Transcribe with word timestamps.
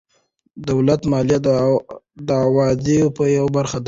دولت 0.67 1.01
مالیه 1.11 1.39
د 2.27 2.29
عوایدو 2.45 2.91
یوه 3.39 3.49
برخه 3.57 3.77
ده. 3.77 3.79